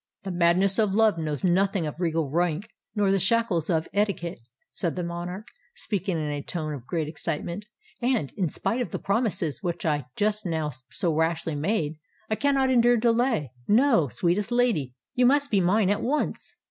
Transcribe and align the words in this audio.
"The 0.23 0.31
madness 0.31 0.79
of 0.79 0.95
love 0.95 1.19
knows 1.19 1.43
nothing 1.43 1.85
of 1.85 1.99
regal 1.99 2.27
rank 2.27 2.69
nor 2.95 3.11
the 3.11 3.19
shackles 3.19 3.69
of 3.69 3.87
etiquette," 3.93 4.39
said 4.71 4.95
the 4.95 5.03
monarch, 5.03 5.49
speaking 5.75 6.17
in 6.17 6.31
a 6.31 6.41
tone 6.41 6.73
of 6.73 6.87
great 6.87 7.07
excitement; 7.07 7.67
"and, 8.01 8.33
in 8.35 8.49
spite 8.49 8.81
of 8.81 8.89
the 8.89 8.97
promises 8.97 9.61
which 9.61 9.85
I 9.85 10.05
just 10.15 10.43
now 10.43 10.71
so 10.89 11.13
rashly 11.15 11.53
made, 11.53 11.99
I 12.31 12.35
cannot 12.35 12.71
endure 12.71 12.97
delay. 12.97 13.51
No—sweetest 13.67 14.51
lady—you 14.51 15.25
must 15.27 15.51
be 15.51 15.61
mine 15.61 15.91
at 15.91 16.01
once!" 16.01 16.55